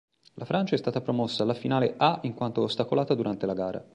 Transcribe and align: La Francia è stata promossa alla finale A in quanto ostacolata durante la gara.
La 0.33 0.45
Francia 0.45 0.73
è 0.73 0.79
stata 0.79 0.99
promossa 0.99 1.43
alla 1.43 1.53
finale 1.53 1.93
A 1.97 2.21
in 2.23 2.33
quanto 2.33 2.63
ostacolata 2.63 3.13
durante 3.13 3.45
la 3.45 3.53
gara. 3.53 3.85